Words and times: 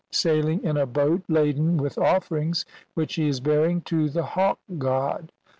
CXIII 0.09 0.15
sailing 0.19 0.63
in 0.63 0.77
a 0.77 0.87
boat 0.87 1.21
laden 1.27 1.77
with 1.77 1.95
offerings 1.99 2.65
which 2.95 3.13
he 3.13 3.27
is 3.27 3.39
bearing 3.39 3.81
to 3.81 4.09
the 4.09 4.23
hawk 4.23 4.57
god. 4.79 5.31